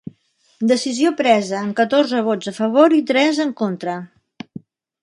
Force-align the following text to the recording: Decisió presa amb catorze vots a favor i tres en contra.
Decisió 0.71 1.11
presa 1.19 1.59
amb 1.59 1.75
catorze 1.81 2.25
vots 2.31 2.51
a 2.53 2.55
favor 2.59 2.99
i 3.03 3.07
tres 3.13 3.45
en 3.47 3.57
contra. 3.63 3.97